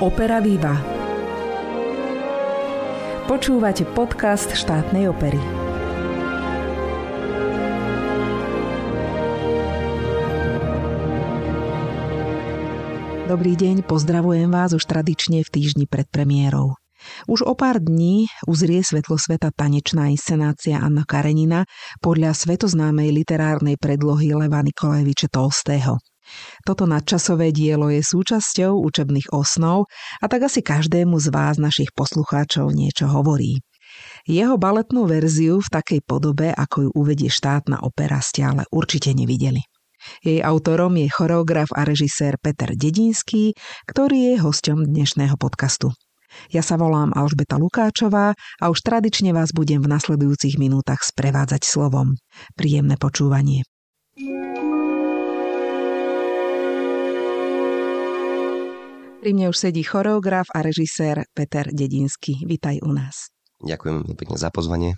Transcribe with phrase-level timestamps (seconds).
[0.00, 0.80] Opera Viva.
[3.28, 5.36] Počúvate podcast štátnej opery.
[13.28, 16.80] Dobrý deň, pozdravujem vás už tradične v týždni pred premiérou.
[17.28, 21.68] Už o pár dní uzrie svetlo sveta tanečná inscenácia Anna Karenina
[22.00, 26.00] podľa svetoznámej literárnej predlohy Leva Nikolajeviče Tolstého.
[26.62, 29.90] Toto nadčasové dielo je súčasťou učebných osnov
[30.20, 33.60] a tak asi každému z vás, našich poslucháčov, niečo hovorí.
[34.28, 39.60] Jeho baletnú verziu v takej podobe, ako ju uvedie štátna opera, ste ale určite nevideli.
[40.24, 43.52] Jej autorom je choreograf a režisér Peter Dedinský,
[43.84, 45.92] ktorý je hosťom dnešného podcastu.
[46.54, 52.16] Ja sa volám Alžbeta Lukáčová a už tradične vás budem v nasledujúcich minútach sprevádzať slovom.
[52.54, 53.66] Príjemné počúvanie.
[59.20, 62.40] Pri mne už sedí choreograf a režisér Peter Dedinský.
[62.40, 63.28] Vítaj u nás.
[63.60, 64.96] Ďakujem pekne za pozvanie.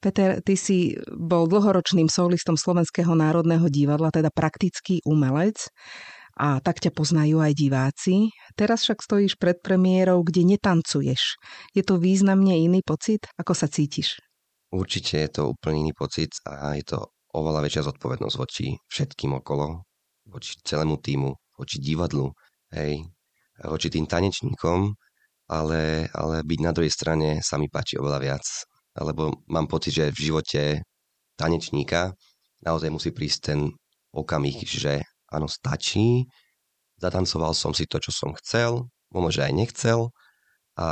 [0.00, 5.68] Peter, ty si bol dlhoročným solistom Slovenského národného divadla, teda praktický umelec
[6.40, 8.32] a tak ťa poznajú aj diváci.
[8.56, 11.36] Teraz však stojíš pred premiérou, kde netancuješ.
[11.76, 13.28] Je to významne iný pocit?
[13.36, 14.24] Ako sa cítiš?
[14.72, 19.84] Určite je to úplne iný pocit a je to oveľa väčšia zodpovednosť voči všetkým okolo,
[20.32, 21.28] voči celému týmu,
[21.60, 22.32] voči divadlu,
[22.72, 23.04] hej,
[23.62, 24.94] voči tým tanečníkom,
[25.50, 28.44] ale, ale byť na druhej strane sa mi páči oveľa viac,
[28.98, 30.62] lebo mám pocit, že v živote
[31.38, 32.14] tanečníka
[32.64, 33.60] naozaj musí prísť ten
[34.14, 36.24] okamih, že áno, stačí,
[37.02, 40.00] zatancoval som si to, čo som chcel, možno, že aj nechcel
[40.78, 40.88] a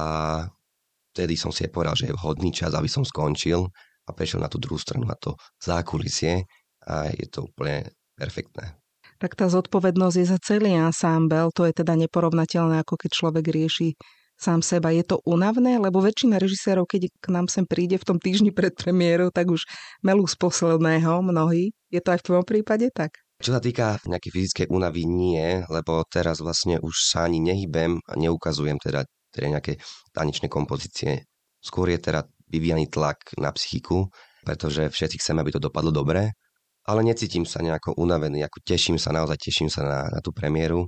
[1.15, 3.71] vtedy som si aj povedal, že je vhodný čas, aby som skončil
[4.07, 6.43] a prešiel na tú druhú stranu, na to zákulisie
[6.87, 7.87] a je to úplne
[8.19, 8.82] perfektné.
[9.23, 13.95] Tak tá zodpovednosť je za celý ansámbel, to je teda neporovnateľné, ako keď človek rieši
[14.35, 14.91] sám seba.
[14.91, 18.75] Je to unavné, lebo väčšina režisérov, keď k nám sem príde v tom týždni pred
[18.75, 19.63] premiérou, tak už
[20.03, 21.71] melú z posledného mnohí.
[21.87, 23.15] Je to aj v tvojom prípade tak?
[23.39, 28.19] Čo sa týka nejakej fyzickej únavy, nie, lebo teraz vlastne už sa ani nehybem a
[28.19, 29.79] neukazujem teda, teda nejaké
[30.11, 31.31] tanečné kompozície.
[31.63, 34.11] Skôr je teda vyvíjaný tlak na psychiku,
[34.43, 36.35] pretože všetci chceme, aby to dopadlo dobre,
[36.87, 40.87] ale necítim sa nejako unavený, ako teším sa, naozaj teším sa na, na tú premiéru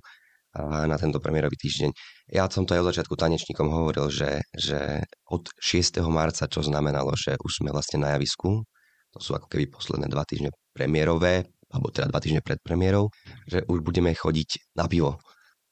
[0.54, 1.90] a na tento premiérový týždeň.
[2.30, 5.98] Ja som to aj od začiatku tanečníkom hovoril, že, že od 6.
[6.06, 8.62] marca, čo znamenalo, že už sme vlastne na javisku,
[9.10, 13.10] to sú ako keby posledné dva týždne premiérové, alebo teda dva týždne pred premiérou,
[13.50, 15.18] že už budeme chodiť na pivo.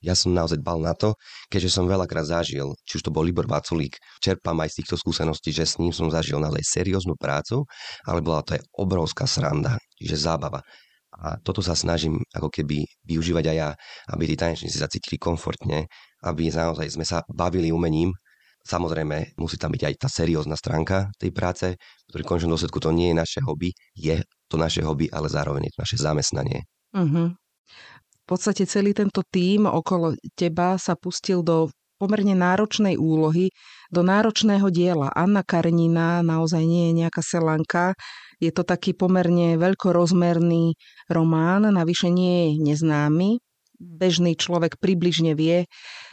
[0.02, 1.14] Ja som naozaj dbal na to,
[1.46, 5.54] keďže som veľakrát zažil, či už to bol Libor Vaculík, čerpám aj z týchto skúseností,
[5.54, 7.62] že s ním som zažil naozaj serióznu prácu,
[8.02, 10.60] ale bola to aj obrovská sranda, čiže zábava.
[11.12, 13.70] A toto sa snažím ako keby využívať aj ja,
[14.10, 15.86] aby tí tanečníci sa cítili komfortne,
[16.24, 18.10] aby naozaj sme sa bavili umením.
[18.62, 21.76] Samozrejme, musí tam byť aj tá seriózna stránka tej práce,
[22.08, 25.68] ktorý v končnom dôsledku to nie je naše hobby, je to naše hobby, ale zároveň
[25.68, 26.60] je to naše zamestnanie.
[26.94, 27.34] Uh-huh.
[28.22, 31.68] V podstate celý tento tím okolo teba sa pustil do
[31.98, 33.54] pomerne náročnej úlohy,
[33.94, 35.10] do náročného diela.
[35.14, 37.94] Anna Karenina naozaj nie je nejaká selanka,
[38.42, 40.74] je to taký pomerne veľkorozmerný
[41.06, 43.38] román, navyše nie je neznámy.
[43.78, 45.70] Bežný človek približne vie,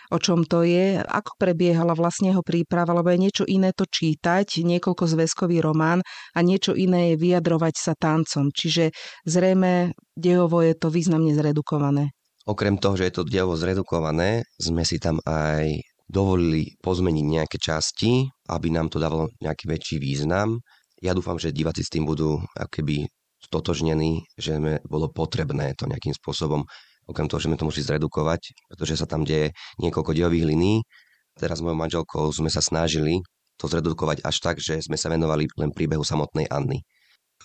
[0.10, 4.66] o čom to je, ako prebiehala vlastne jeho príprava, lebo je niečo iné to čítať,
[4.66, 6.02] niekoľko zväzkový román
[6.34, 8.50] a niečo iné je vyjadrovať sa tancom.
[8.50, 8.90] Čiže
[9.30, 12.12] zrejme dejovo je to významne zredukované.
[12.50, 18.26] Okrem toho, že je to dejovo zredukované, sme si tam aj dovolili pozmeniť nejaké časti,
[18.50, 20.58] aby nám to dávalo nejaký väčší význam.
[21.06, 23.06] Ja dúfam, že diváci s tým budú keby
[23.40, 24.58] stotožnení, že
[24.90, 26.66] bolo potrebné to nejakým spôsobom
[27.10, 30.86] okrem toho, že sme to museli zredukovať, pretože sa tam deje niekoľko dejových liní.
[31.34, 33.26] Teraz s mojou manželkou sme sa snažili
[33.58, 36.86] to zredukovať až tak, že sme sa venovali len príbehu samotnej Anny.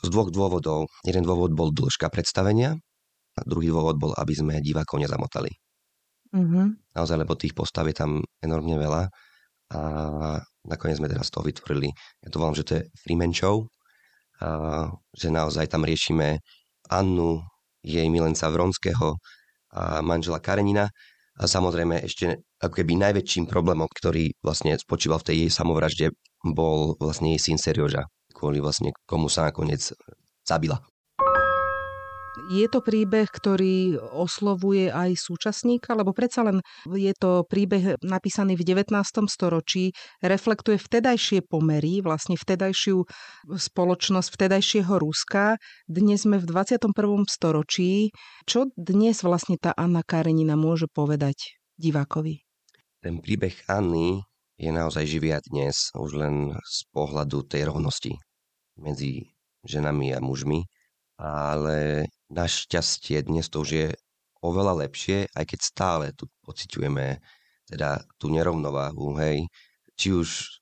[0.05, 0.87] Z dvoch dôvodov.
[1.03, 2.77] Jeden dôvod bol dĺžka predstavenia
[3.35, 5.51] a druhý dôvod bol, aby sme divákov nezamotali.
[6.35, 6.95] Mm-hmm.
[6.95, 9.07] Naozaj, lebo tých postav je tam enormne veľa
[9.75, 9.81] a
[10.67, 11.89] nakoniec sme teraz toho vytvorili,
[12.21, 13.67] ja to volám, že to je Freeman Show,
[14.43, 16.43] a že naozaj tam riešime
[16.91, 17.41] Annu,
[17.85, 19.17] jej milenca Vronského,
[19.75, 20.89] a manžela Karenina.
[21.35, 26.07] A samozrejme ešte ako keby najväčším problémom, ktorý vlastne spočíval v tej jej samovražde,
[26.47, 29.83] bol vlastne jej syn Serioža, kvôli vlastne komu sa nakoniec
[30.47, 30.79] zabila.
[32.53, 38.65] Je to príbeh, ktorý oslovuje aj súčasníka, lebo predsa len je to príbeh napísaný v
[38.65, 38.93] 19.
[39.29, 43.05] storočí, reflektuje vtedajšie pomery, vlastne vtedajšiu
[43.49, 45.57] spoločnosť, vtedajšieho Ruska.
[45.89, 46.93] Dnes sme v 21.
[47.29, 48.13] storočí.
[48.45, 52.45] Čo dnes vlastne tá Anna Karenina môže povedať divákovi?
[53.05, 54.25] ten príbeh Anny
[54.57, 58.17] je naozaj živia dnes už len z pohľadu tej rovnosti
[58.81, 59.29] medzi
[59.61, 60.65] ženami a mužmi,
[61.25, 63.89] ale našťastie dnes to už je
[64.45, 67.17] oveľa lepšie, aj keď stále tu pociťujeme
[67.65, 69.49] teda tú nerovnováhu, hej,
[69.97, 70.61] či už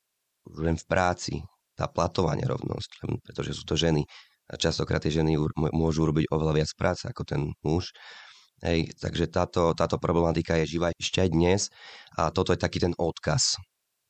[0.62, 1.34] len v práci,
[1.74, 2.90] tá platová nerovnosť,
[3.26, 4.06] pretože sú to ženy.
[4.46, 5.34] A častokrát tie ženy
[5.74, 7.90] môžu robiť oveľa viac práce ako ten muž.
[8.62, 11.60] Hej, takže táto, táto problematika je živá ešte aj dnes
[12.14, 13.58] a toto je taký ten odkaz.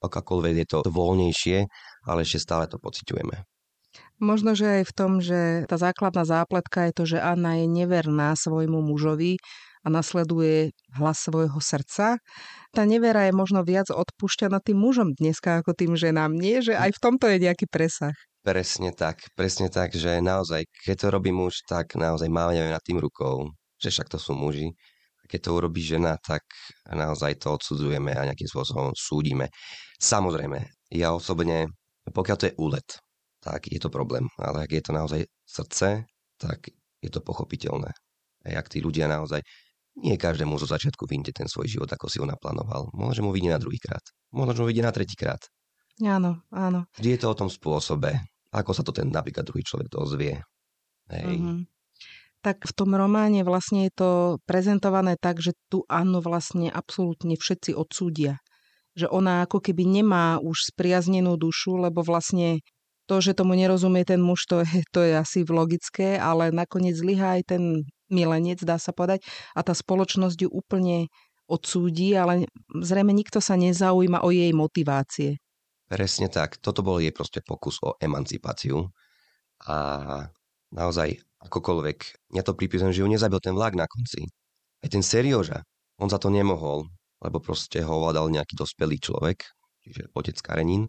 [0.05, 1.65] Akákoľvek je to voľnejšie,
[2.05, 3.37] ale ešte stále to pociťujeme.
[4.23, 8.39] Možno, že aj v tom, že tá základná zápletka je to, že Anna je neverná
[8.39, 9.35] svojmu mužovi
[9.83, 12.23] a nasleduje hlas svojho srdca.
[12.71, 16.39] Tá nevera je možno viac odpúšťaná tým mužom dneska ako tým ženám.
[16.39, 18.15] Nie, že aj v tomto je nejaký presah.
[18.47, 23.03] Presne tak, presne tak, že naozaj, keď to robí muž, tak naozaj máme nad tým
[23.03, 23.51] rukou,
[23.83, 24.71] že však to sú muži.
[25.19, 26.47] A keď to urobí žena, tak
[26.87, 29.51] naozaj to odsudzujeme a nejakým spôsobom súdime.
[29.99, 30.63] Samozrejme,
[30.95, 31.71] ja osobne,
[32.07, 32.87] pokiaľ to je úlet,
[33.43, 34.31] tak je to problém.
[34.39, 36.07] Ale ak je to naozaj srdce,
[36.39, 36.71] tak
[37.03, 37.91] je to pochopiteľné.
[38.47, 39.43] A ak tí ľudia naozaj,
[39.99, 42.89] nie každému zo začiatku vyjde ten svoj život, ako si ho naplánoval.
[42.97, 44.03] Možno mu vyjde na druhý krát.
[44.33, 45.43] Možno mu vyjde na tretí krát.
[46.01, 46.89] Áno, áno.
[46.97, 48.17] Vždy je to o tom spôsobe,
[48.49, 50.41] ako sa to ten napríklad druhý človek dozvie.
[51.13, 51.37] Hej.
[51.37, 51.59] Mm-hmm.
[52.43, 54.11] Tak v tom románe vlastne je to
[54.49, 58.43] prezentované tak, že tu Annu vlastne absolútne všetci odsúdia.
[58.99, 62.65] Že ona ako keby nemá už spriaznenú dušu, lebo vlastne
[63.07, 67.41] to, že tomu nerozumie ten muž, to je, to je asi logické, ale nakoniec zlyhá
[67.41, 67.63] aj ten
[68.13, 69.25] milenec, dá sa povedať,
[69.57, 71.09] a tá spoločnosť ju úplne
[71.49, 75.41] odsúdi, ale zrejme nikto sa nezaujíma o jej motivácie.
[75.93, 76.57] Presne tak.
[76.57, 78.89] Toto bol jej proste pokus o emancipáciu.
[79.69, 79.77] A
[80.73, 81.99] naozaj, akokoľvek,
[82.33, 84.25] ja to pripisujem, že ju nezabil ten vlak na konci.
[84.81, 85.61] Aj ten Serioža,
[86.01, 86.89] on za to nemohol,
[87.21, 89.45] lebo proste ho ovládal nejaký dospelý človek,
[89.85, 90.89] čiže otec Karenin.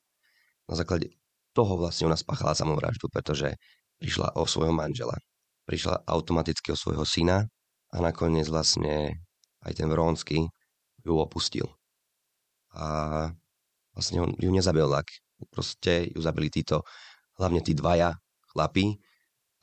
[0.66, 1.12] Na základe
[1.54, 3.56] toho vlastne ona spáchala samovraždu, pretože
[4.02, 5.16] prišla o svojho manžela.
[5.70, 7.48] Prišla automaticky o svojho syna
[7.94, 9.24] a nakoniec vlastne
[9.64, 10.44] aj ten Vrónsky
[11.06, 11.70] ju opustil.
[12.74, 13.30] A
[13.94, 15.08] vlastne on ju nezabil lak.
[15.54, 16.84] Proste ju zabili títo,
[17.38, 18.18] hlavne tí dvaja
[18.52, 19.00] chlapí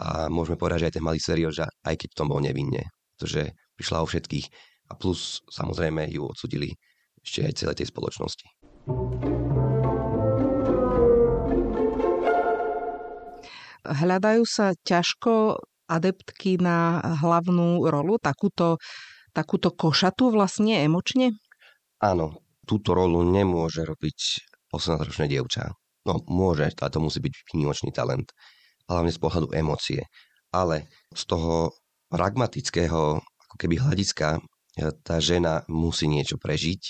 [0.00, 4.04] a môžeme povedať, že aj ten malý Serioža, aj keď to bol nevinne, pretože prišla
[4.04, 4.46] o všetkých
[4.90, 6.72] a plus samozrejme ju odsudili
[7.20, 8.46] ešte aj celej tej spoločnosti.
[13.84, 15.60] Hľadajú sa ťažko
[15.90, 18.78] adeptky na hlavnú rolu, takúto,
[19.34, 21.34] takúto košatú vlastne emočne?
[22.00, 24.18] Áno, túto rolu nemôže robiť
[24.70, 25.74] 18-ročné dievča.
[26.06, 28.32] No, môže, ale to musí byť výnimočný talent.
[28.88, 30.06] Hlavne z pohľadu emócie.
[30.50, 31.74] Ale z toho
[32.10, 34.40] pragmatického ako keby hľadiska e,
[35.02, 36.82] tá žena musí niečo prežiť,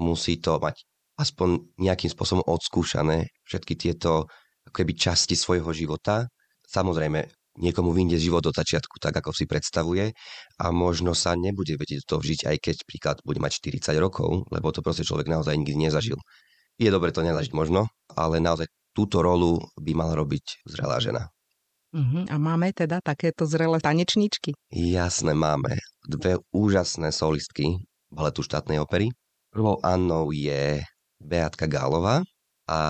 [0.00, 0.84] musí to mať
[1.20, 4.32] aspoň nejakým spôsobom odskúšané všetky tieto
[4.72, 6.26] keby časti svojho života.
[6.66, 7.28] Samozrejme,
[7.60, 10.16] niekomu vyjde život od začiatku tak, ako si predstavuje
[10.58, 14.48] a možno sa nebude vedieť do toho vžiť, aj keď príklad bude mať 40 rokov,
[14.48, 16.16] lebo to proste človek naozaj nikdy nezažil.
[16.80, 21.28] Je dobre to nezažiť možno, ale naozaj túto rolu by mala robiť zrelá žena.
[21.92, 22.24] Uh-huh.
[22.24, 24.56] A máme teda takéto zrelé tanečníčky?
[24.72, 25.76] Jasné, máme.
[26.08, 29.12] Dve úžasné solistky baletu štátnej opery.
[29.52, 30.80] Prvou Annou je
[31.20, 32.24] Beatka Gálová
[32.64, 32.80] a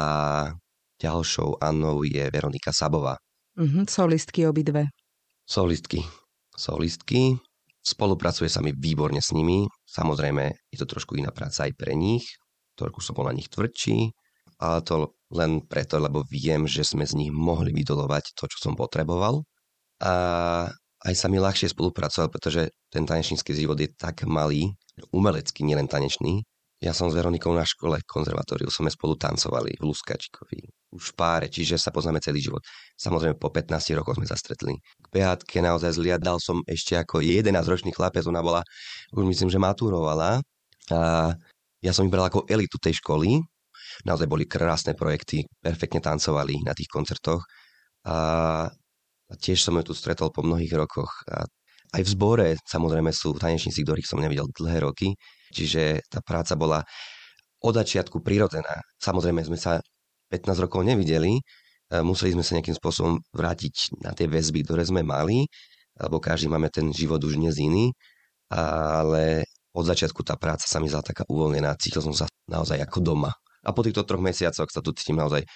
[1.03, 3.19] ďalšou Annou je Veronika Sabová.
[3.59, 4.89] Uh-huh, solistky obidve.
[5.43, 6.07] Solistky.
[6.55, 7.35] Solistky.
[7.83, 9.67] Spolupracuje sa mi výborne s nimi.
[9.83, 12.23] Samozrejme, je to trošku iná práca aj pre nich.
[12.79, 14.15] Trošku som bol na nich tvrdší,
[14.63, 18.79] ale to len preto, lebo viem, že sme z nich mohli vydolovať to, čo som
[18.79, 19.43] potreboval.
[20.01, 20.15] A
[21.03, 24.71] aj sa mi ľahšie spolupracovať, pretože ten tanečnícky život je tak malý,
[25.11, 26.47] umelecký, nielen tanečný,
[26.83, 31.47] ja som s Veronikou na škole konzervatóriu, sme spolu tancovali v Luskačikovi, už v páre,
[31.47, 32.59] čiže sa poznáme celý život.
[32.99, 34.75] Samozrejme, po 15 rokoch sme sa stretli.
[34.83, 38.67] K Beátke naozaj zliadal som ešte ako 11-ročný chlapec, ona bola,
[39.15, 40.43] už myslím, že maturovala.
[40.91, 41.31] A
[41.79, 43.39] ja som ich bral ako elitu tej školy.
[44.03, 47.47] Naozaj boli krásne projekty, perfektne tancovali na tých koncertoch.
[48.11, 48.67] A
[49.39, 51.15] tiež som ju tu stretol po mnohých rokoch.
[51.31, 51.47] A
[51.95, 55.15] aj v zbore samozrejme sú tanečníci, ktorých som nevidel dlhé roky
[55.53, 56.81] Čiže tá práca bola
[57.63, 58.83] od začiatku prirodzená.
[58.99, 59.79] Samozrejme sme sa
[60.33, 61.43] 15 rokov nevideli, e,
[62.01, 65.47] museli sme sa nejakým spôsobom vrátiť na tie väzby, ktoré sme mali,
[66.01, 67.93] lebo každý máme ten život už dnes iný,
[68.51, 72.99] ale od začiatku tá práca sa mi zdala taká uvoľnená, cítil som sa naozaj ako
[73.01, 73.33] doma.
[73.63, 75.47] A po týchto troch mesiacoch sa tu cítim naozaj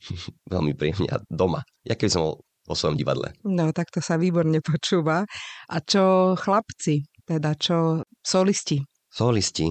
[0.52, 1.64] veľmi príjemne a doma.
[1.86, 2.34] Ja keby som bol
[2.64, 3.32] vo svojom divadle.
[3.44, 5.24] No, tak to sa výborne počúva.
[5.68, 8.80] A čo chlapci, teda čo solisti?
[9.14, 9.70] Solisti.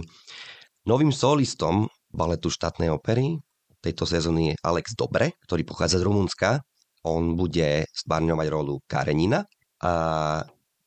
[0.87, 3.35] Novým solistom baletu štátnej opery
[3.83, 6.63] tejto sezóny je Alex Dobre, ktorý pochádza z Rumunska.
[7.03, 9.43] On bude stvárňovať rolu Karenina
[9.83, 9.93] a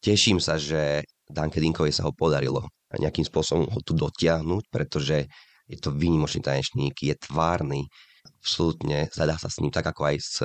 [0.00, 2.64] teším sa, že Danke Dinkovi sa ho podarilo
[2.98, 5.28] nejakým spôsobom ho tu dotiahnuť, pretože
[5.66, 7.84] je to výnimočný tanečník, je tvárny,
[8.40, 10.36] absolútne, dá sa s ním tak ako aj s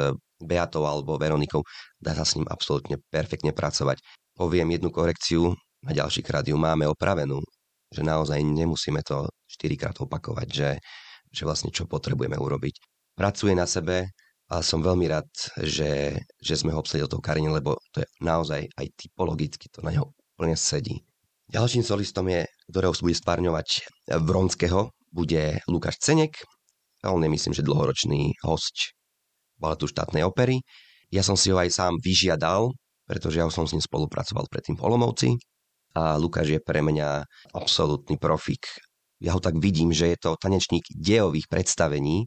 [0.42, 1.62] Beatou alebo Veronikou,
[2.02, 4.02] dá sa s ním absolútne perfektne pracovať.
[4.34, 5.54] Poviem jednu korekciu,
[5.86, 7.42] na ďalší krát ju máme opravenú,
[7.92, 10.70] že naozaj nemusíme to 4 krát opakovať, že,
[11.28, 12.76] že vlastne čo potrebujeme urobiť.
[13.20, 14.16] Pracuje na sebe
[14.48, 15.28] a som veľmi rád,
[15.60, 19.92] že, že sme ho obsadili toho Karine, lebo to je naozaj aj typologicky, to na
[19.92, 21.04] neho úplne sedí.
[21.52, 23.68] Ďalším solistom je, ktorého bude spárňovať
[24.24, 26.40] Vronského, bude Lukáš Cenek.
[27.04, 28.96] On je myslím, že dlhoročný host
[29.60, 30.64] baletu štátnej opery.
[31.12, 32.72] Ja som si ho aj sám vyžiadal,
[33.04, 35.36] pretože ja som s ním spolupracoval predtým v Olomovci
[35.96, 38.68] a Lukáš je pre mňa absolútny profik.
[39.22, 42.26] Ja ho tak vidím, že je to tanečník dejových predstavení.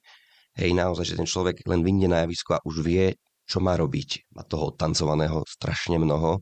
[0.55, 4.31] Hej, naozaj, že ten človek len vyjde na javisko a už vie, čo má robiť.
[4.39, 6.39] Má toho tancovaného strašne mnoho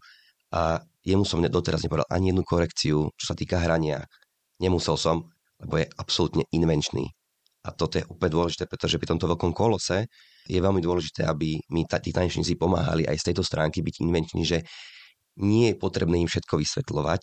[0.53, 4.05] a jemu som doteraz nepovedal ani jednu korekciu, čo sa týka hrania.
[4.61, 7.09] Nemusel som, lebo je absolútne invenčný.
[7.63, 10.11] A toto je úplne dôležité, pretože pri tomto veľkom kolose
[10.51, 14.59] je veľmi dôležité, aby mi tí tanečníci pomáhali aj z tejto stránky byť invenční, že
[15.41, 17.23] nie je potrebné im všetko vysvetľovať.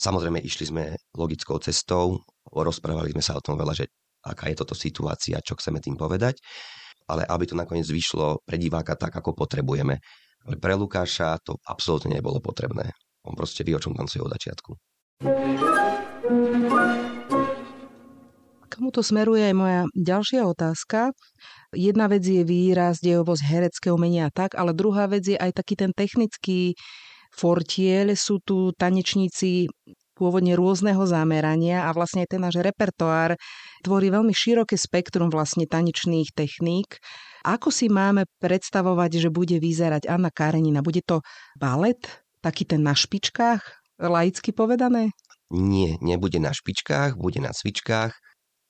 [0.00, 3.84] Samozrejme, išli sme logickou cestou, rozprávali sme sa o tom veľa, že
[4.24, 6.40] aká je toto situácia, čo chceme tým povedať,
[7.08, 10.00] ale aby to nakoniec vyšlo pre diváka tak, ako potrebujeme.
[10.48, 12.96] Ale pre Lukáša to absolútne nebolo potrebné.
[13.28, 14.70] On proste vie, o čom tancuje od začiatku.
[18.64, 21.12] K tomuto smeruje aj moja ďalšia otázka.
[21.76, 25.92] Jedna vec je výraz, dejovosť, herecké umenia tak, ale druhá vec je aj taký ten
[25.92, 26.72] technický
[27.34, 28.14] fortiel.
[28.18, 29.66] Sú tu tanečníci
[30.20, 33.40] pôvodne rôzneho zamerania a vlastne ten náš repertoár
[33.80, 37.00] tvorí veľmi široké spektrum vlastne tanečných techník.
[37.40, 40.84] Ako si máme predstavovať, že bude vyzerať Anna Karenina?
[40.84, 41.24] Bude to
[41.56, 42.04] balet?
[42.44, 43.64] Taký ten na špičkách?
[43.96, 45.16] Laicky povedané?
[45.50, 48.12] Nie, nebude na špičkách, bude na cvičkách.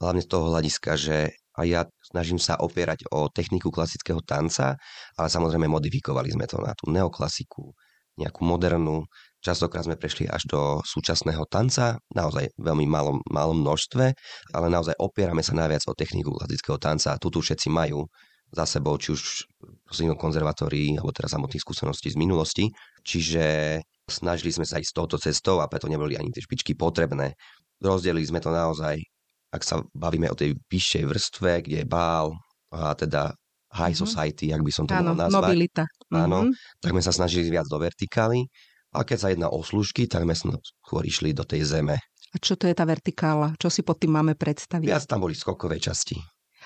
[0.00, 4.81] Hlavne z toho hľadiska, že a ja snažím sa opierať o techniku klasického tanca,
[5.19, 7.75] ale samozrejme modifikovali sme to na tú neoklasiku,
[8.21, 9.09] nejakú modernú.
[9.41, 14.12] Častokrát sme prešli až do súčasného tanca, naozaj veľmi malom, malom množstve,
[14.53, 17.17] ale naozaj opierame sa najviac o techniku klasického tanca.
[17.17, 18.05] Tu tu všetci majú
[18.50, 19.47] za sebou, či už
[19.87, 22.69] prosím konzervatórií, alebo teraz samotných skúseností z minulosti.
[23.07, 23.79] Čiže
[24.11, 27.39] snažili sme sa ísť touto cestou a preto neboli ani tie špičky potrebné.
[27.81, 28.99] Rozdelili sme to naozaj,
[29.55, 32.35] ak sa bavíme o tej vyššej vrstve, kde je bál
[32.75, 33.33] a teda
[33.71, 34.03] high mm-hmm.
[34.03, 35.47] society, ak by som to mohol nazvať.
[35.47, 35.85] mobilita.
[36.11, 36.83] Áno, mm-hmm.
[36.83, 38.50] tak sme sa snažili viac do vertikály.
[38.90, 42.02] A keď sa jedná o služky, tak sme skôr išli do tej zeme.
[42.31, 43.55] A čo to je tá vertikála?
[43.59, 44.87] Čo si pod tým máme predstaviť?
[44.87, 46.19] Viac tam boli skokové časti.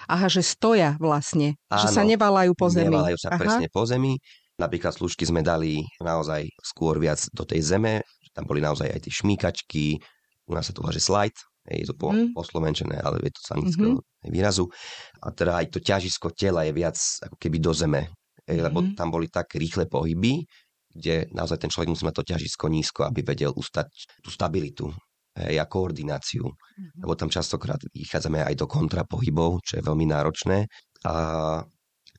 [0.09, 1.57] Aha, že stoja vlastne.
[1.69, 2.93] Áno, že sa nevalajú po zemi.
[2.93, 3.41] Nevalajú sa Aha.
[3.41, 4.17] presne po zemi.
[4.57, 8.01] Napríklad služky sme dali naozaj skôr viac do tej zeme.
[8.33, 9.85] Tam boli naozaj aj tie šmíkačky.
[10.49, 11.37] U nás sa to volá, že slide.
[11.65, 12.37] Je to po, Mm.
[12.37, 14.29] poslovenčené, ale je to z anglického Mhm.
[14.29, 14.65] výrazu.
[15.25, 18.13] A teda aj to ťažisko tela je viac ako keby do zeme.
[18.45, 18.95] Ej, lebo Mhm.
[18.99, 20.45] tam boli tak rýchle pohyby,
[20.95, 23.89] kde naozaj ten človek musí mať to ťažisko nízko, aby vedel ustať
[24.23, 24.93] tú stabilitu
[25.35, 26.45] hej, a koordináciu.
[26.47, 27.01] Mhm.
[27.03, 30.69] Lebo tam častokrát vychádzame aj do kontrapohybov, čo je veľmi náročné.
[31.05, 31.13] A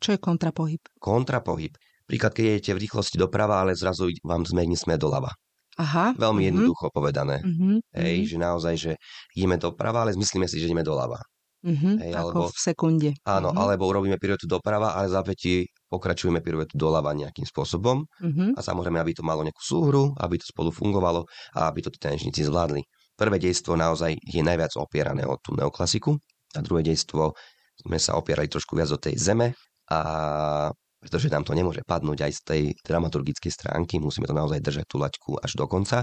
[0.02, 0.82] Čo je kontrapohyb?
[1.00, 1.74] kontrapohyb.
[2.06, 5.34] Príklad, keď idete v rýchlosti doprava, ale zrazu vám zmení smer doľava.
[5.80, 6.14] Aha.
[6.16, 7.42] Veľmi mhm, jednoducho povedané.
[7.44, 8.92] mhm, Hej, mhm, že naozaj, že
[9.36, 11.20] ideme doprava, ale myslíme si, že ideme doľava.
[11.66, 13.10] Mhm, hej, Ako alebo- v sekunde.
[13.26, 18.06] Áno, Mhm, alebo urobíme piruetu doprava, ale zápäti pokračujeme piruetu doľava nejakým spôsobom.
[18.22, 18.54] mhm.
[18.54, 21.26] A samozrejme, aby to malo nejakú súhru, aby to spolu fungovalo
[21.58, 22.86] a aby to tanečníci zvládli.
[23.18, 26.14] Prvé dejstvo naozaj je najviac opierané o tú neoklasiku
[26.54, 27.32] a druhé dejstvo
[27.82, 29.56] sme sa opierali trošku viac do tej zeme
[29.92, 30.00] a
[31.00, 34.98] pretože nám to nemôže padnúť aj z tej dramaturgickej stránky, musíme to naozaj držať tú
[34.98, 36.02] laťku až do konca,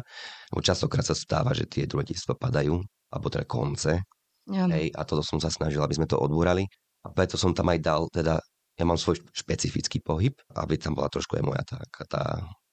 [0.54, 2.78] lebo častokrát sa stáva, že tie druhé dejstva padajú,
[3.11, 4.07] alebo teda konce,
[4.51, 6.67] Hej, a toto som sa snažil, aby sme to odbúrali.
[7.03, 8.39] A preto som tam aj dal, teda,
[8.79, 12.23] ja mám svoj špecifický pohyb, aby tam bola trošku aj moja taká tá,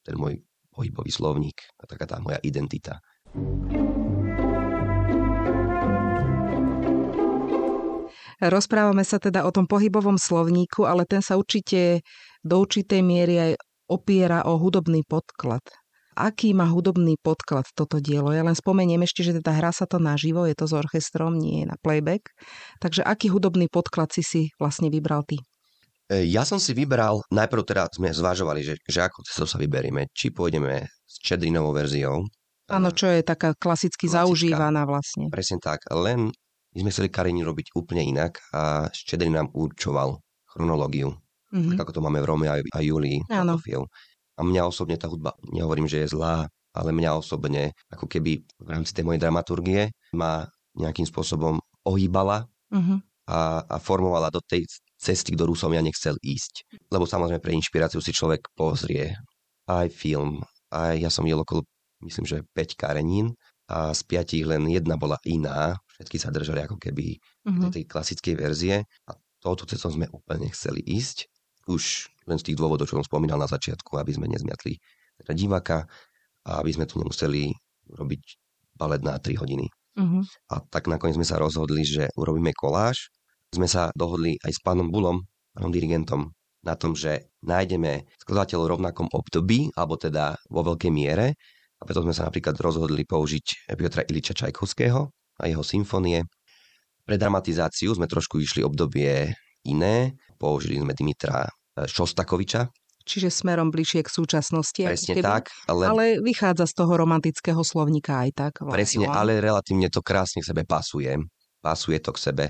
[0.06, 0.38] ten môj
[0.70, 3.02] pohybový slovník, a taká tá moja identita.
[8.40, 12.06] Rozprávame sa teda o tom pohybovom slovníku, ale ten sa určite
[12.40, 13.52] do určitej miery aj
[13.92, 15.66] opiera o hudobný podklad.
[16.20, 18.36] Aký má hudobný podklad toto dielo?
[18.36, 21.64] Ja len spomeniem ešte, že teda hrá sa to naživo, je to s orchestrom, nie
[21.64, 22.36] je na playback.
[22.84, 25.40] Takže aký hudobný podklad si si vlastne vybral ty?
[26.12, 30.12] E, Ja som si vybral, najprv teda sme zvažovali, že, že ako cestou sa vyberieme,
[30.12, 32.28] či pôjdeme s čedrinovou verziou.
[32.68, 34.28] Áno, čo je taká klasicky Klasická.
[34.28, 35.32] zaužívaná vlastne.
[35.32, 36.36] Presne tak, len
[36.70, 40.22] My sme chceli Karini robiť úplne inak a Štedrý nám určoval
[40.54, 41.18] chronológiu,
[41.50, 41.82] mm-hmm.
[41.82, 43.26] tak ako to máme v Rome a Julii.
[43.34, 43.58] Áno.
[44.40, 48.70] A mňa osobne tá hudba, nehovorím, že je zlá, ale mňa osobne, ako keby v
[48.70, 50.48] rámci tej mojej dramaturgie, ma
[50.80, 52.98] nejakým spôsobom ohýbala mm-hmm.
[53.28, 54.64] a, a formovala do tej
[54.96, 56.64] cesty, ktorú som ja nechcel ísť.
[56.88, 59.12] Lebo samozrejme pre inšpiráciu si človek pozrie
[59.68, 60.40] aj film,
[60.72, 61.66] aj ja som jedol okolo,
[62.06, 63.34] myslím, že 5 karenín
[63.70, 65.78] a z piatich len jedna bola iná.
[66.00, 67.70] Všetky sa držali ako keby mm-hmm.
[67.76, 68.76] tej klasickej verzie
[69.10, 69.12] a
[69.44, 71.28] touto cestou sme úplne chceli ísť.
[71.70, 74.82] Už len z tých dôvodov, čo som spomínal na začiatku, aby sme nezmiatli
[75.22, 75.86] teda diváka
[76.50, 77.54] a aby sme tu nemuseli
[77.94, 78.22] robiť
[78.74, 79.70] balet na 3 hodiny.
[80.00, 80.24] Uh-huh.
[80.50, 83.12] A tak nakoniec sme sa rozhodli, že urobíme koláž.
[83.54, 86.32] Sme sa dohodli aj s pánom Bulom, pánom dirigentom,
[86.64, 91.36] na tom, že nájdeme skladateľov v rovnakom období, alebo teda vo veľkej miere.
[91.80, 95.02] A preto sme sa napríklad rozhodli použiť Piotra Iliča Čajkovského
[95.40, 96.28] a jeho symfónie.
[97.08, 99.32] Pre dramatizáciu sme trošku išli obdobie
[99.64, 100.14] iné.
[100.36, 101.48] Použili sme Dimitra
[101.88, 102.68] Šostakoviča,
[103.10, 104.84] čiže smerom bližšie k súčasnosti.
[104.86, 105.44] Presne keby, tak.
[105.66, 105.84] Ale...
[105.90, 108.54] ale vychádza z toho romantického slovníka aj tak.
[108.62, 108.78] Vlastne.
[108.78, 111.18] Presne, ale relatívne to krásne k sebe pasuje.
[111.60, 112.46] Pasuje to k sebe.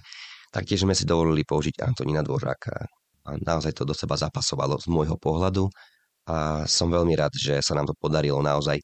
[0.51, 2.85] Taktiež sme si dovolili použiť Antonína Dvořáka.
[3.29, 5.69] A naozaj to do seba zapasovalo z môjho pohľadu.
[6.29, 8.77] A som veľmi rád, že sa nám to podarilo naozaj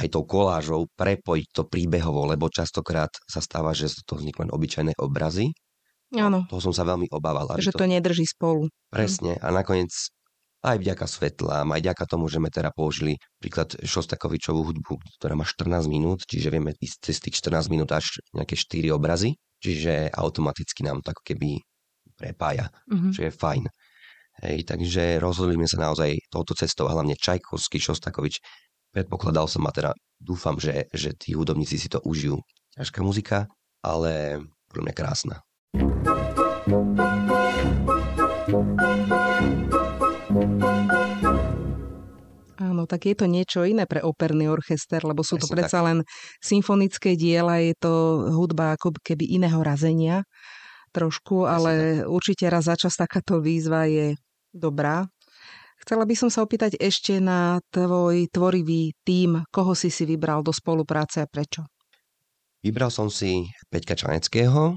[0.00, 5.52] aj tou kolážou prepojiť to príbehovo, lebo častokrát sa stáva, že toho vzniknú obyčajné obrazy.
[6.16, 6.46] Áno.
[6.50, 7.46] Toho som sa veľmi obával.
[7.58, 8.66] Že to, to nedrží spolu.
[8.90, 9.38] Presne.
[9.38, 9.90] A nakoniec
[10.60, 15.48] aj vďaka svetlám, aj vďaka tomu, že sme teda použili príklad Šostakovičovú hudbu, ktorá má
[15.48, 20.84] 14 minút, čiže vieme ísť cez tých 14 minút až nejaké 4 obrazy, čiže automaticky
[20.84, 21.64] nám to ako keby
[22.12, 23.12] prepája, mm-hmm.
[23.16, 23.64] čo je fajn.
[24.44, 28.40] Hej, takže rozhodli sme sa naozaj touto cestou, a hlavne Čajkovský, Šostakovič.
[28.92, 32.36] Predpokladal som a teda dúfam, že, že tí hudobníci si to užijú.
[32.76, 33.48] Ťažká muzika,
[33.80, 35.40] ale pre mňa krásna.
[42.60, 45.86] Áno, tak je to niečo iné pre operný orchester, lebo sú Presne to predsa tak.
[45.90, 45.98] len
[46.38, 47.92] symfonické diela, je to
[48.30, 50.22] hudba ako keby iného razenia
[50.94, 52.06] trošku, Presne ale tak.
[52.06, 54.14] určite raz za čas takáto výzva je
[54.54, 55.06] dobrá.
[55.80, 60.52] Chcela by som sa opýtať ešte na tvoj tvorivý tím, koho si si vybral do
[60.52, 61.64] spolupráce a prečo?
[62.60, 64.76] Vybral som si Peťka Čaneckého,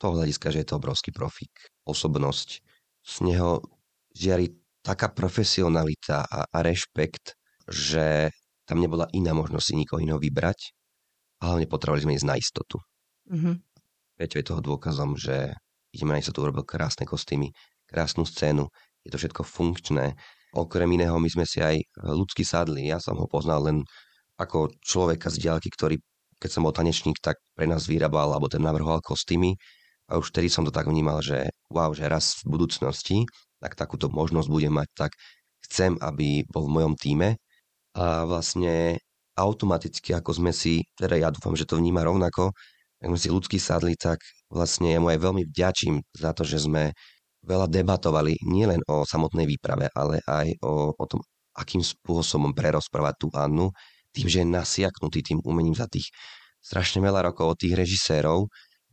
[0.00, 1.52] toho hľadiska, že je to obrovský profík,
[1.84, 2.64] osobnosť.
[3.04, 3.60] Z neho
[4.16, 7.36] žiari taká profesionalita a, a rešpekt,
[7.68, 8.32] že
[8.64, 10.72] tam nebola iná možnosť si nikoho iného vybrať.
[11.44, 12.76] A hlavne potrebovali sme ísť na istotu.
[13.28, 13.54] Mm-hmm.
[14.16, 15.52] Peťo je toho dôkazom, že
[15.92, 17.52] ideme na istotu, urobil krásne kostýmy,
[17.88, 18.68] krásnu scénu,
[19.04, 20.12] je to všetko funkčné.
[20.52, 22.90] Okrem iného my sme si aj ľudsky sadli.
[22.90, 23.78] Ja som ho poznal len
[24.36, 25.96] ako človeka z diálky, ktorý,
[26.36, 29.56] keď som bol tanečník, tak pre nás vyrábal alebo ten navrhoval kostýmy.
[30.10, 33.24] A už vtedy som to tak vnímal, že wow, že raz v budúcnosti
[33.62, 35.10] tak takúto možnosť budem mať, tak
[35.68, 37.38] chcem, aby bol v mojom týme.
[37.94, 38.98] A vlastne
[39.36, 42.50] automaticky, ako sme si, teda ja dúfam, že to vníma rovnako,
[43.00, 44.20] ak sme si ľudský sadli, tak
[44.52, 46.92] vlastne ja mu aj veľmi vďačím za to, že sme
[47.40, 51.24] veľa debatovali nielen o samotnej výprave, ale aj o, o tom,
[51.56, 53.72] akým spôsobom prerozprávať tú Annu,
[54.12, 56.12] tým, že je nasiaknutý tým umením za tých
[56.60, 58.44] strašne veľa rokov od tých režisérov,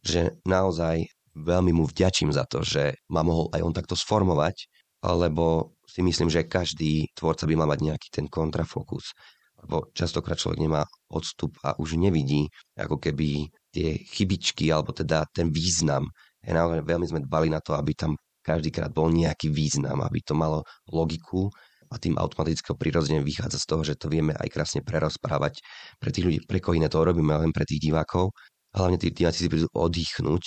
[0.07, 1.03] že naozaj
[1.37, 4.65] veľmi mu vďačím za to, že ma mohol aj on takto sformovať,
[5.03, 9.13] lebo si myslím, že každý tvorca by mal mať nejaký ten kontrafokus.
[9.57, 12.45] Lebo častokrát človek nemá odstup a už nevidí
[12.77, 16.09] ako keby tie chybičky alebo teda ten význam.
[16.45, 18.13] Ja naozaj veľmi sme dbali na to, aby tam
[18.45, 21.49] každýkrát bol nejaký význam, aby to malo logiku
[21.91, 25.63] a tým automaticky prirodzene vychádza z toho, že to vieme aj krásne prerozprávať
[25.99, 28.31] pre tých ľudí, pre koho iné to robíme, len pre tých divákov.
[28.75, 30.43] Hlavne tí diváci si prídu oddychnúť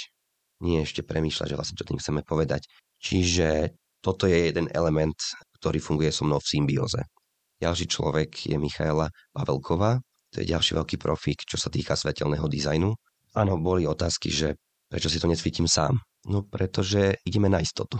[0.60, 2.68] nie ešte premýšľať, že vlastne čo tým chceme povedať.
[3.00, 3.72] Čiže
[4.04, 5.16] toto je jeden element,
[5.56, 7.00] ktorý funguje so mnou v symbióze.
[7.60, 12.92] Ďalší človek je Michaela Pavelková, to je ďalší veľký profík, čo sa týka svetelného dizajnu.
[13.36, 14.56] Áno, boli otázky, že
[14.86, 15.98] prečo si to nesvítim sám.
[16.28, 17.98] No pretože ideme na istotu.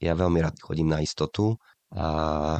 [0.00, 1.54] Ja veľmi rád chodím na istotu
[1.94, 2.58] a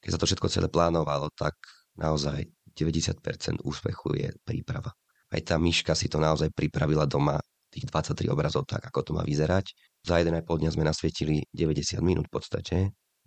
[0.00, 1.56] keď sa to všetko celé plánovalo, tak
[1.96, 2.44] naozaj
[2.76, 4.92] 90% úspechu je príprava.
[5.34, 7.42] Aj tá myška si to naozaj pripravila doma
[7.74, 9.74] tých 23 obrazov tak, ako to má vyzerať.
[10.06, 12.76] Za 1,5 dňa sme nasvietili 90 minút v podstate,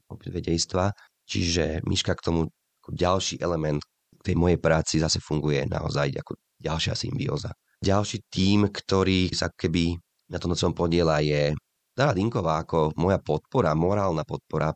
[0.08, 0.96] vedejstva.
[1.28, 2.48] Čiže myška k tomu
[2.80, 3.84] ako ďalší element
[4.24, 7.52] tej mojej práci zase funguje naozaj ako ďalšia symbióza.
[7.84, 10.00] Ďalší tím, ktorý sa keby
[10.32, 11.52] na tom celom podiela je
[11.92, 14.72] Dara Dinková ako moja podpora, morálna podpora,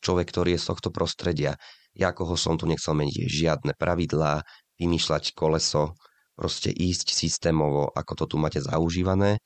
[0.00, 1.52] človek, ktorý je z tohto prostredia.
[1.92, 4.40] Ja koho som tu nechcel meniť žiadne pravidlá,
[4.80, 5.98] vymýšľať koleso,
[6.40, 9.44] proste ísť systémovo, ako to tu máte zaužívané.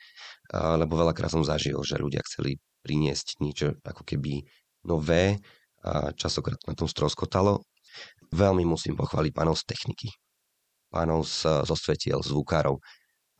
[0.52, 4.46] lebo veľakrát som zažil, že ľudia chceli priniesť niečo ako keby
[4.86, 5.40] nové
[5.82, 7.64] a častokrát na tom stroskotalo.
[8.30, 10.08] Veľmi musím pochváliť pánov z techniky,
[10.92, 12.78] pánov z, zo svetiel, zvukárov.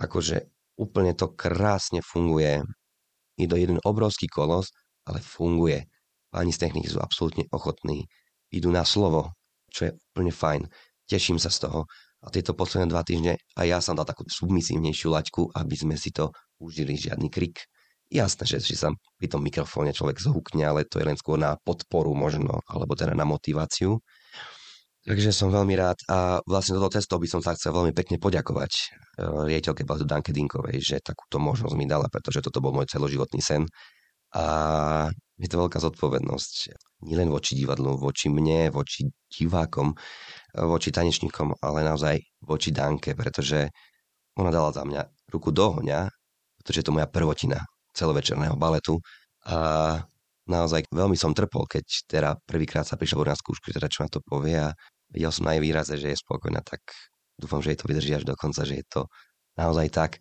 [0.00, 0.48] Akože
[0.80, 2.64] úplne to krásne funguje.
[3.38, 4.74] Je to jeden obrovský kolos,
[5.06, 5.86] ale funguje.
[6.30, 8.06] Páni z techniky sú absolútne ochotní.
[8.50, 9.34] Idú na slovo,
[9.70, 10.62] čo je úplne fajn.
[11.10, 11.90] Teším sa z toho.
[12.24, 16.08] A tieto posledné dva týždne a ja som dal takú submisívnejšiu laťku, aby sme si
[16.08, 17.68] to užili žiadny krik.
[18.08, 18.88] Jasné, že, že sa
[19.20, 23.12] pri tom mikrofóne človek zhukne, ale to je len skôr na podporu možno, alebo teda
[23.12, 24.00] na motiváciu.
[25.04, 28.72] Takže som veľmi rád a vlastne toto cestou by som sa chcel veľmi pekne poďakovať
[29.20, 33.44] uh, riaditeľke Baldu Danke Dinkovej, že takúto možnosť mi dala, pretože toto bol môj celoživotný
[33.44, 33.68] sen.
[34.35, 34.44] A
[35.38, 36.55] je to veľká zodpovednosť.
[37.07, 39.94] Nielen voči divadlu, voči mne, voči divákom,
[40.55, 43.70] voči tanečníkom, ale naozaj voči Danke, pretože
[44.35, 46.11] ona dala za mňa ruku do ohňa,
[46.59, 47.62] pretože je to moja prvotina
[47.94, 48.99] celovečerného baletu
[49.47, 50.03] a
[50.51, 54.18] naozaj veľmi som trpol, keď teda prvýkrát sa prišla na skúšku, teda čo na to
[54.25, 54.75] povie a
[55.12, 56.83] videl som na jej výraze, že je spokojná, tak
[57.38, 59.01] dúfam, že jej to vydrží až do konca, že je to
[59.55, 60.12] naozaj tak.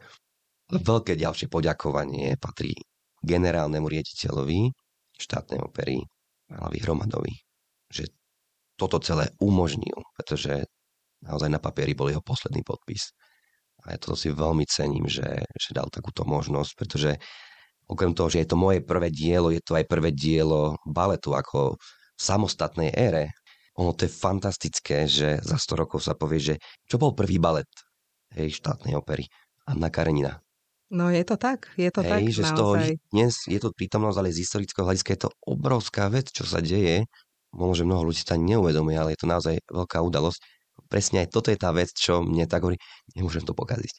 [0.69, 2.77] Veľké ďalšie poďakovanie patrí
[3.23, 4.69] generálnemu riaditeľovi
[5.17, 6.03] štátnej opery
[6.51, 7.33] Pánovi Hromadovi,
[7.89, 8.11] že
[8.75, 10.67] toto celé umožnil, pretože
[11.23, 13.15] naozaj na papieri bol jeho posledný podpis.
[13.87, 17.11] A ja toto si veľmi cením, že, že dal takúto možnosť, pretože
[17.87, 21.79] okrem toho, že je to moje prvé dielo, je to aj prvé dielo baletu ako
[21.79, 23.31] v samostatnej ére
[23.73, 26.55] ono to je fantastické, že za 100 rokov sa povie, že
[26.85, 27.69] čo bol prvý balet
[28.37, 29.25] hej, štátnej opery?
[29.65, 30.42] Anna Karenina.
[30.93, 32.21] No je to tak, je to hej, tak.
[32.29, 32.73] že z toho
[33.09, 37.09] dnes je to prítomnosť, ale z historického hľadiska je to obrovská vec, čo sa deje.
[37.49, 40.37] Možno, že mnoho ľudí sa neuvedomuje, ale je to naozaj veľká udalosť.
[40.93, 42.77] Presne aj toto je tá vec, čo mne tak hovorí,
[43.17, 43.89] nemôžem to pokaziť.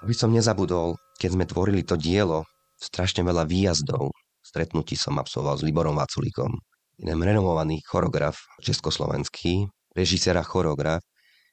[0.00, 2.48] Aby som nezabudol, keď sme tvorili to dielo,
[2.80, 6.56] strašne veľa výjazdov, stretnutí som absolvoval s Liborom Vaculíkom,
[6.96, 11.04] jeden renomovaný choreograf československý, režisér a choreograf,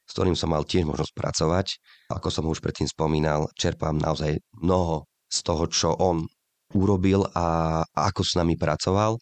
[0.06, 1.66] s ktorým som mal tiež možnosť pracovať.
[2.14, 6.30] Ako som už predtým spomínal, čerpám naozaj mnoho z toho, čo on
[6.74, 9.18] urobil a, ako s nami pracoval.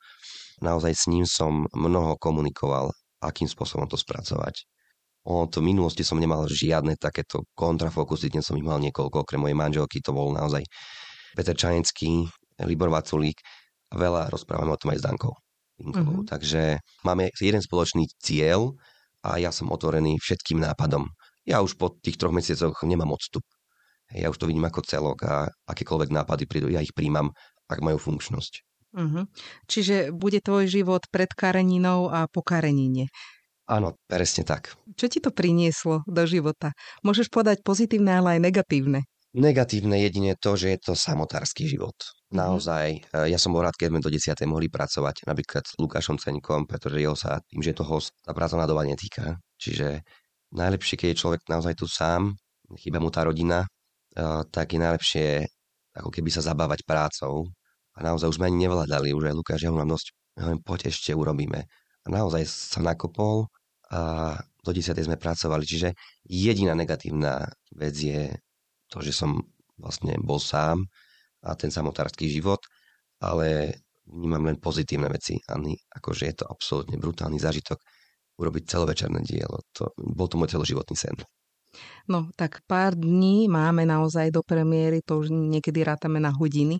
[0.61, 2.93] Naozaj s ním som mnoho komunikoval,
[3.25, 4.69] akým spôsobom to spracovať.
[5.25, 9.41] O to v minulosti som nemal žiadne takéto kontrafokusy, dnes som ich mal niekoľko, okrem
[9.41, 10.61] mojej manželky, to bol naozaj
[11.33, 12.29] Peter Čajenský,
[12.61, 13.41] Libor Vaculík
[13.95, 15.35] veľa rozprávame o tom aj s Dankou.
[15.81, 16.31] Mm-hmm.
[16.31, 18.79] Takže máme jeden spoločný cieľ
[19.25, 21.09] a ja som otvorený všetkým nápadom.
[21.49, 23.45] Ja už po tých troch mesiacoch nemám odstup.
[24.13, 27.33] Ja už to vidím ako celok a akékoľvek nápady prídu, ja ich príjmam,
[27.73, 28.61] ak majú funkčnosť.
[28.95, 29.25] Mm-hmm.
[29.67, 33.11] Čiže bude tvoj život pred Kareninou a po Karenine.
[33.65, 34.77] Áno, presne tak.
[34.93, 36.77] Čo ti to prinieslo do života?
[37.01, 39.09] Môžeš podať pozitívne, ale aj negatívne.
[39.35, 41.99] Negatívne jedine to, že je to samotársky život.
[42.31, 42.39] Mhm.
[42.39, 43.31] Naozaj, mm-hmm.
[43.31, 44.31] ja som bol rád, keď sme do 10.
[44.47, 48.31] mohli pracovať napríklad s Lukášom Ceňkom, pretože jeho sa tým, že je to host, tá
[48.31, 49.39] pracovná doba netýka.
[49.59, 50.07] Čiže
[50.55, 52.35] najlepšie, keď je človek naozaj tu sám,
[52.79, 53.67] chýba mu tá rodina,
[54.15, 55.27] eh, tak je najlepšie
[55.95, 57.51] ako keby sa zabávať prácou.
[57.95, 61.15] A naozaj už sme ani nevládali, už aj Lukáš, ja mám dosť, hovorím, poď ešte
[61.15, 61.63] urobíme.
[62.05, 63.47] A naozaj sa nakopol
[63.95, 64.97] a do 10.
[64.99, 65.63] sme pracovali.
[65.63, 65.95] Čiže
[66.27, 67.47] jediná negatívna
[67.79, 68.35] vec je
[68.89, 69.41] to, že som
[69.79, 70.87] vlastne bol sám
[71.45, 72.63] a ten samotársky život,
[73.21, 75.37] ale vnímam len pozitívne veci.
[75.51, 77.81] Ani, akože je to absolútne brutálny zážitok
[78.39, 79.63] urobiť celovečerné dielo.
[79.79, 81.17] To, bol to môj celoživotný sen.
[82.07, 86.79] No, tak pár dní máme naozaj do premiéry, to už niekedy rátame na hodiny.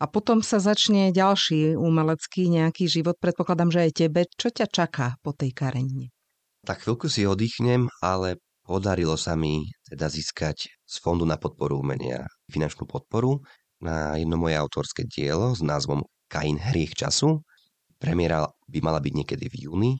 [0.00, 3.20] A potom sa začne ďalší umelecký nejaký život.
[3.20, 4.20] Predpokladám, že aj tebe.
[4.26, 6.10] Čo ťa čaká po tej karenine?
[6.66, 12.28] Tak chvíľku si oddychnem, ale Podarilo sa mi teda získať z Fondu na podporu umenia
[12.52, 13.40] finančnú podporu
[13.80, 17.40] na jedno moje autorské dielo s názvom Kain hriech času.
[17.96, 19.92] Premiéra by mala byť niekedy v júni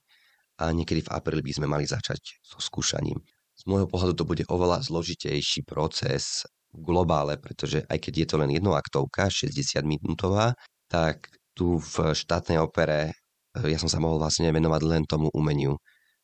[0.60, 3.16] a niekedy v apríli by sme mali začať so skúšaním.
[3.56, 6.44] Z môjho pohľadu to bude oveľa zložitejší proces
[6.76, 10.52] v globále, pretože aj keď je to len jednoaktovka, 60-minútová,
[10.92, 13.12] tak tu v štátnej opere
[13.56, 15.80] eh, ja som sa mohol vlastne venovať len tomu umeniu,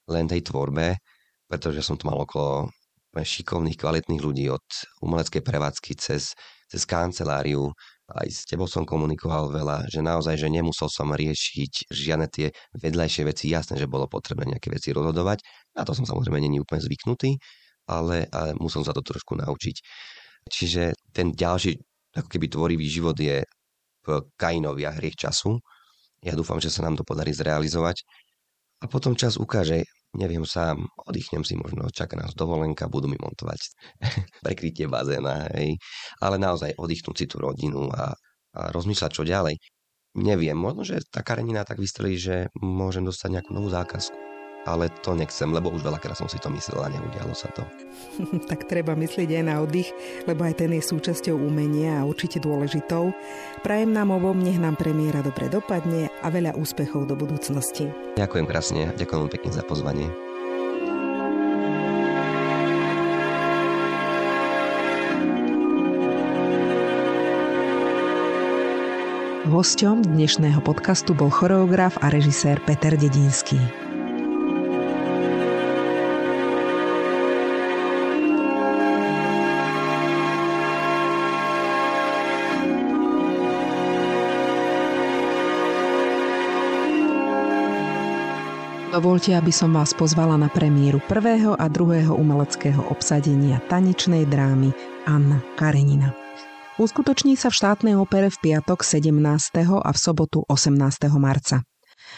[0.08, 1.00] len tej tvorbe
[1.48, 2.68] pretože som tu mal okolo
[3.22, 4.64] šikovných, kvalitných ľudí od
[5.02, 6.34] umeleckej prevádzky cez,
[6.68, 7.70] cez kanceláriu.
[8.08, 12.48] Aj s tebou som komunikoval veľa, že naozaj, že nemusel som riešiť žiadne tie
[12.80, 13.52] vedľajšie veci.
[13.52, 15.44] Jasné, že bolo potrebné nejaké veci rozhodovať.
[15.76, 17.36] Na to som samozrejme není úplne zvyknutý,
[17.84, 19.76] ale, ale musel sa to trošku naučiť.
[20.48, 21.76] Čiže ten ďalší,
[22.16, 23.44] ako keby tvorivý život je
[24.04, 24.08] v
[24.40, 25.60] Kainovi a hriech času.
[26.24, 28.02] Ja dúfam, že sa nám to podarí zrealizovať.
[28.80, 29.84] A potom čas ukáže,
[30.16, 33.60] neviem sám, oddychnem si možno, čaká nás dovolenka, budú mi montovať
[34.46, 35.76] prekrytie bazéna, hej.
[36.22, 38.16] Ale naozaj oddychnúť si tú rodinu a,
[38.56, 39.60] a rozmýšľať, čo ďalej.
[40.18, 44.28] Neviem, možno, že tá karenina tak vystrelí, že môžem dostať nejakú novú zákazku
[44.68, 47.64] ale to nechcem, lebo už veľakrát som si to myslel a neudialo sa to.
[48.50, 49.88] tak treba myslieť aj na oddych,
[50.28, 53.16] lebo aj ten je súčasťou umenia a určite dôležitou.
[53.64, 57.88] Prajem nám obom, nech nám premiéra dobre dopadne a veľa úspechov do budúcnosti.
[58.18, 60.08] Ďakujem krásne, ďakujem pekne za pozvanie.
[69.48, 73.87] Hosťom dnešného podcastu bol choreograf a režisér Peter Dedinský.
[88.98, 94.74] Dovolte, aby som vás pozvala na premiéru prvého a druhého umeleckého obsadenia tanečnej drámy
[95.06, 96.18] Anna Karenina.
[96.82, 99.14] Uskutoční sa v štátnej opere v piatok 17.
[99.62, 101.14] a v sobotu 18.
[101.14, 101.62] marca.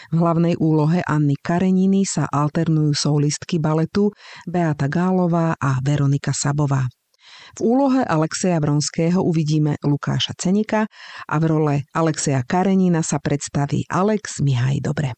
[0.09, 4.09] V hlavnej úlohe Anny Kareniny sa alternujú solistky baletu
[4.49, 6.89] Beata Gálová a Veronika Sabová.
[7.53, 10.89] V úlohe Alexeja Bronského uvidíme Lukáša Cenika
[11.29, 15.13] a v role Alexeja Karenina sa predstaví Alex Mihaj Dobre.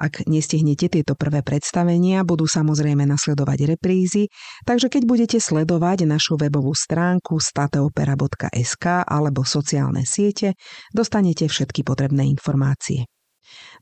[0.00, 4.32] Ak nestihnete tieto prvé predstavenia, budú samozrejme nasledovať reprízy,
[4.64, 10.56] takže keď budete sledovať našu webovú stránku stateopera.sk alebo sociálne siete,
[10.96, 13.04] dostanete všetky potrebné informácie.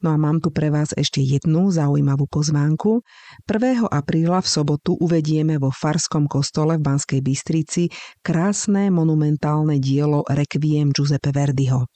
[0.03, 3.05] No a mám tu pre vás ešte jednu zaujímavú pozvánku.
[3.47, 3.87] 1.
[3.87, 7.93] apríla v sobotu uvedieme vo Farskom kostole v Banskej Bystrici
[8.25, 11.87] krásne monumentálne dielo Requiem Giuseppe Verdiho.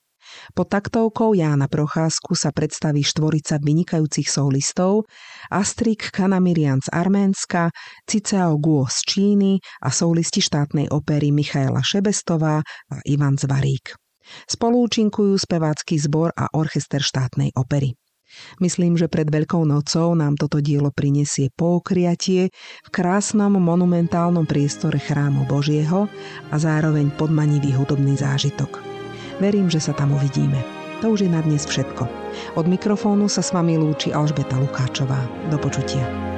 [0.53, 5.09] Pod taktovkou Jána Procházku sa predstaví štvorica vynikajúcich solistov
[5.49, 7.73] Astrik Kanamirian z Arménska,
[8.05, 13.97] Ciceo Guo z Číny a solisti štátnej opery Michaela Šebestová a Ivan Zvarík.
[14.47, 17.99] Spolúčinkujú spevácky zbor a orchester štátnej opery.
[18.65, 22.49] Myslím, že pred Veľkou nocou nám toto dielo prinesie poukriatie
[22.81, 26.09] v krásnom monumentálnom priestore chrámu Božieho
[26.49, 28.92] a zároveň podmanivý hudobný zážitok.
[29.43, 30.63] Verím, že sa tam uvidíme.
[31.03, 32.07] To už je na dnes všetko.
[32.55, 35.19] Od mikrofónu sa s vami lúči Alžbeta Lukáčová.
[35.51, 36.32] Do počutia.